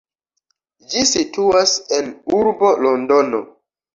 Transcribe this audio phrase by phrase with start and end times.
[0.93, 2.09] Ĝi situas en
[2.39, 3.45] urbo Londono.